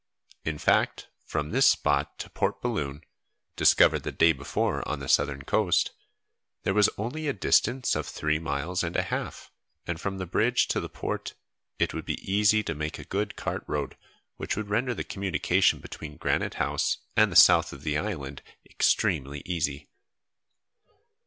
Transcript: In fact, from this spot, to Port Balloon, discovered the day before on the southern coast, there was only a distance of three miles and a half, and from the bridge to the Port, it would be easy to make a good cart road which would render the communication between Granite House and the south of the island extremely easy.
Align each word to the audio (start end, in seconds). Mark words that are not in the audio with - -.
In 0.43 0.57
fact, 0.57 1.09
from 1.27 1.51
this 1.51 1.67
spot, 1.67 2.17
to 2.17 2.29
Port 2.31 2.59
Balloon, 2.59 3.03
discovered 3.55 4.01
the 4.01 4.11
day 4.11 4.31
before 4.33 4.81
on 4.89 4.97
the 4.97 5.07
southern 5.07 5.43
coast, 5.43 5.91
there 6.63 6.73
was 6.73 6.89
only 6.97 7.27
a 7.27 7.33
distance 7.33 7.95
of 7.95 8.07
three 8.07 8.39
miles 8.39 8.83
and 8.83 8.95
a 8.95 9.03
half, 9.03 9.51
and 9.85 10.01
from 10.01 10.17
the 10.17 10.25
bridge 10.25 10.67
to 10.69 10.79
the 10.79 10.89
Port, 10.89 11.35
it 11.77 11.93
would 11.93 12.05
be 12.05 12.19
easy 12.27 12.63
to 12.63 12.73
make 12.73 12.97
a 12.97 13.05
good 13.05 13.35
cart 13.35 13.63
road 13.67 13.95
which 14.37 14.57
would 14.57 14.69
render 14.69 14.95
the 14.95 15.03
communication 15.03 15.77
between 15.77 16.17
Granite 16.17 16.55
House 16.55 16.97
and 17.15 17.31
the 17.31 17.35
south 17.35 17.71
of 17.71 17.83
the 17.83 17.95
island 17.99 18.41
extremely 18.67 19.43
easy. 19.45 19.87